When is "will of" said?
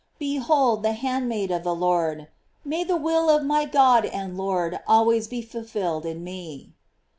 2.97-3.43